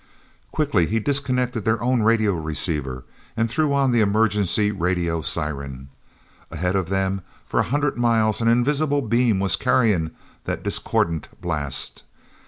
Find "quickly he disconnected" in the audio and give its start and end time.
0.51-1.63